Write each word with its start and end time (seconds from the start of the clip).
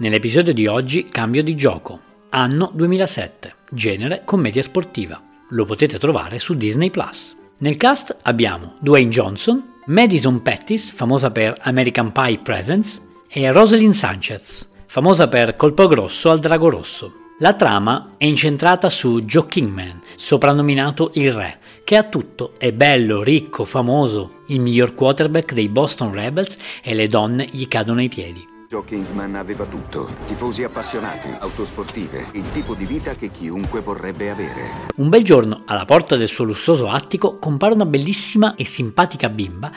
Nell'episodio 0.00 0.54
di 0.54 0.68
oggi 0.68 1.02
cambio 1.02 1.42
di 1.42 1.56
gioco. 1.56 1.98
Anno 2.28 2.70
2007. 2.72 3.54
Genere 3.72 4.22
commedia 4.24 4.62
sportiva. 4.62 5.20
Lo 5.50 5.64
potete 5.64 5.98
trovare 5.98 6.38
su 6.38 6.54
Disney 6.54 6.88
Plus. 6.88 7.34
Nel 7.58 7.76
cast 7.76 8.16
abbiamo 8.22 8.76
Dwayne 8.78 9.10
Johnson, 9.10 9.80
Madison 9.86 10.40
Pettis, 10.40 10.92
famosa 10.92 11.32
per 11.32 11.56
American 11.62 12.12
Pie 12.12 12.38
Presents, 12.40 13.02
e 13.28 13.50
Rosalind 13.50 13.92
Sanchez, 13.92 14.68
famosa 14.86 15.26
per 15.26 15.56
Colpo 15.56 15.88
Grosso 15.88 16.30
al 16.30 16.38
Drago 16.38 16.68
Rosso. 16.68 17.12
La 17.40 17.54
trama 17.54 18.14
è 18.18 18.26
incentrata 18.26 18.90
su 18.90 19.22
Joe 19.22 19.46
Kingman, 19.46 20.00
soprannominato 20.14 21.10
il 21.14 21.32
Re, 21.32 21.58
che 21.82 21.96
ha 21.96 22.04
tutto, 22.04 22.52
è 22.56 22.72
bello, 22.72 23.24
ricco, 23.24 23.64
famoso, 23.64 24.42
il 24.46 24.60
miglior 24.60 24.94
quarterback 24.94 25.54
dei 25.54 25.68
Boston 25.68 26.12
Rebels 26.12 26.56
e 26.84 26.94
le 26.94 27.08
donne 27.08 27.48
gli 27.50 27.66
cadono 27.66 27.98
ai 27.98 28.08
piedi. 28.08 28.56
Joe 28.70 28.84
Kingman 28.84 29.34
aveva 29.34 29.64
tutto. 29.64 30.06
Tifosi 30.26 30.62
appassionati, 30.62 31.28
autosportive, 31.38 32.26
il 32.32 32.50
tipo 32.50 32.74
di 32.74 32.84
vita 32.84 33.14
che 33.14 33.30
chiunque 33.30 33.80
vorrebbe 33.80 34.28
avere. 34.28 34.88
Un 34.96 35.08
bel 35.08 35.24
giorno, 35.24 35.62
alla 35.64 35.86
porta 35.86 36.16
del 36.16 36.28
suo 36.28 36.44
lussuoso 36.44 36.86
attico, 36.86 37.38
compare 37.38 37.72
una 37.72 37.86
bellissima 37.86 38.56
e 38.56 38.66
simpatica 38.66 39.30
bimba. 39.30 39.72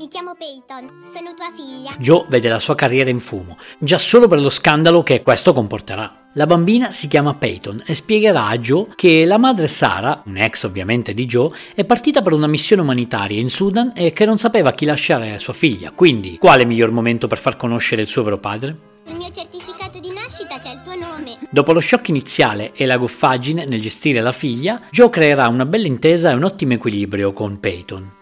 Mi 0.00 0.08
chiamo 0.08 0.34
Peyton, 0.34 1.02
sono 1.12 1.34
tua 1.34 1.50
figlia. 1.54 1.94
Joe 1.98 2.24
vede 2.30 2.48
la 2.48 2.58
sua 2.58 2.74
carriera 2.74 3.10
in 3.10 3.20
fumo, 3.20 3.58
già 3.78 3.98
solo 3.98 4.28
per 4.28 4.40
lo 4.40 4.48
scandalo 4.48 5.02
che 5.02 5.22
questo 5.22 5.52
comporterà. 5.52 6.28
La 6.32 6.46
bambina 6.46 6.90
si 6.90 7.06
chiama 7.06 7.34
Peyton 7.34 7.82
e 7.84 7.94
spiegherà 7.94 8.46
a 8.46 8.56
Joe 8.56 8.86
che 8.96 9.26
la 9.26 9.36
madre 9.36 9.68
Sara, 9.68 10.22
un'ex 10.24 10.62
ovviamente 10.62 11.12
di 11.12 11.26
Joe, 11.26 11.50
è 11.74 11.84
partita 11.84 12.22
per 12.22 12.32
una 12.32 12.46
missione 12.46 12.80
umanitaria 12.80 13.38
in 13.38 13.50
Sudan 13.50 13.92
e 13.94 14.14
che 14.14 14.24
non 14.24 14.38
sapeva 14.38 14.72
chi 14.72 14.86
lasciare 14.86 15.34
a 15.34 15.38
sua 15.38 15.52
figlia. 15.52 15.90
Quindi, 15.90 16.38
quale 16.38 16.64
miglior 16.64 16.92
momento 16.92 17.26
per 17.26 17.36
far 17.36 17.58
conoscere 17.58 18.00
il 18.00 18.08
suo 18.08 18.22
vero 18.22 18.38
padre? 18.38 18.74
Nel 19.04 19.16
mio 19.16 19.30
certificato 19.30 19.98
di 19.98 20.12
nascita 20.14 20.56
c'è 20.58 20.76
il 20.76 20.80
tuo 20.82 20.94
nome. 20.94 21.36
Dopo 21.50 21.74
lo 21.74 21.80
shock 21.80 22.08
iniziale 22.08 22.72
e 22.72 22.86
la 22.86 22.96
goffaggine 22.96 23.66
nel 23.66 23.82
gestire 23.82 24.22
la 24.22 24.32
figlia, 24.32 24.80
Joe 24.90 25.10
creerà 25.10 25.46
una 25.48 25.66
bella 25.66 25.86
intesa 25.86 26.30
e 26.30 26.34
un 26.36 26.44
ottimo 26.44 26.72
equilibrio 26.72 27.34
con 27.34 27.60
Peyton. 27.60 28.16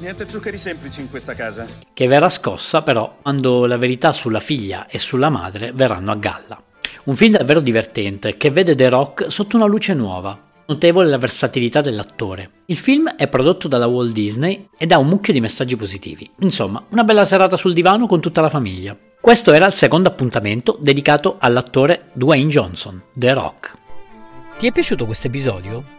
Niente 0.00 0.26
zuccheri 0.28 0.56
semplici 0.56 1.02
in 1.02 1.10
questa 1.10 1.34
casa. 1.34 1.66
che 1.92 2.06
verrà 2.06 2.30
scossa 2.30 2.80
però 2.80 3.18
quando 3.20 3.66
la 3.66 3.76
verità 3.76 4.12
sulla 4.14 4.40
figlia 4.40 4.86
e 4.86 4.98
sulla 4.98 5.28
madre 5.28 5.72
verranno 5.72 6.10
a 6.10 6.16
galla. 6.16 6.62
Un 7.04 7.16
film 7.16 7.36
davvero 7.36 7.60
divertente 7.60 8.38
che 8.38 8.50
vede 8.50 8.74
The 8.74 8.88
Rock 8.88 9.30
sotto 9.30 9.56
una 9.56 9.66
luce 9.66 9.92
nuova. 9.92 10.48
Notevole 10.66 11.08
la 11.08 11.18
versatilità 11.18 11.80
dell'attore. 11.82 12.62
Il 12.66 12.76
film 12.76 13.10
è 13.10 13.28
prodotto 13.28 13.68
dalla 13.68 13.88
Walt 13.88 14.12
Disney 14.12 14.68
ed 14.78 14.92
ha 14.92 14.98
un 14.98 15.08
mucchio 15.08 15.32
di 15.32 15.40
messaggi 15.40 15.76
positivi. 15.76 16.30
Insomma, 16.38 16.82
una 16.90 17.04
bella 17.04 17.24
serata 17.24 17.56
sul 17.56 17.74
divano 17.74 18.06
con 18.06 18.20
tutta 18.20 18.40
la 18.40 18.48
famiglia. 18.48 18.96
Questo 19.20 19.52
era 19.52 19.66
il 19.66 19.74
secondo 19.74 20.08
appuntamento 20.08 20.78
dedicato 20.80 21.36
all'attore 21.40 22.10
Dwayne 22.12 22.48
Johnson, 22.48 23.02
The 23.12 23.32
Rock. 23.34 23.74
Ti 24.58 24.66
è 24.66 24.72
piaciuto 24.72 25.04
questo 25.06 25.26
episodio? 25.26 25.98